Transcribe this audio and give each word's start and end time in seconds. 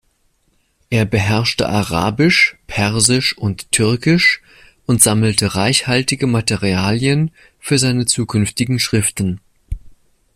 Er 0.89 1.05
beherrschte 1.05 1.69
Arabisch, 1.69 2.57
Persisch 2.65 3.37
und 3.37 3.71
Türkisch 3.71 4.41
und 4.87 4.99
sammelte 5.03 5.53
reichhaltige 5.53 6.25
Materialien 6.25 7.29
für 7.59 7.77
seine 7.77 8.07
zukünftigen 8.07 8.79
Schriften. 8.79 9.41